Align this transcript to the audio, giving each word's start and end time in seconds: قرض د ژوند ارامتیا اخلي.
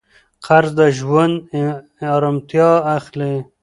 قرض 0.45 0.71
د 0.79 0.79
ژوند 0.97 1.35
ارامتیا 2.15 2.69
اخلي. 2.97 3.35